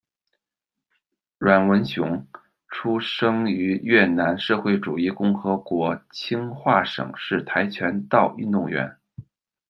[1.37, 2.25] 阮文雄
[2.67, 8.97] 出生于越南社会主义共和国清化省，是跆拳道运动员。